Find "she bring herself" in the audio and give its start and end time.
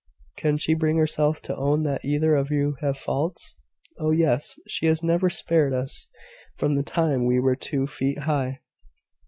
0.57-1.41